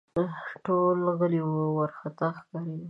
[0.65, 2.79] ټول غلي وه، وارخطا ښکارېدل